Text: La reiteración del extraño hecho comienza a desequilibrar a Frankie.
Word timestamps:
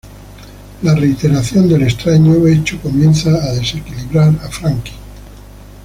La 0.81 0.95
reiteración 0.95 1.69
del 1.69 1.83
extraño 1.83 2.47
hecho 2.47 2.79
comienza 2.81 3.29
a 3.35 3.53
desequilibrar 3.53 4.29
a 4.43 4.49
Frankie. 4.49 4.93